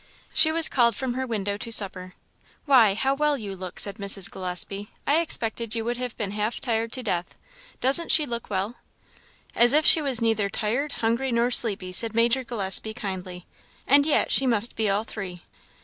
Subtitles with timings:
[0.33, 2.15] She was called from her window to supper.
[2.65, 4.31] "Why, how well you look!" said Mrs.
[4.31, 7.35] Gillespie; "I expected you would have been half tired to death.
[7.81, 8.77] Doesn't she look well?"
[9.53, 13.45] "As if she was neither tired, hungry, nor sleepy," said Major Gillespie kindly;
[13.85, 15.43] "and yet she must be all three."